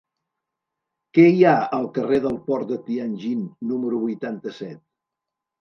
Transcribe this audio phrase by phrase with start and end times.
[1.17, 4.83] Què hi ha al carrer del Port de Tianjin número vuitanta-set?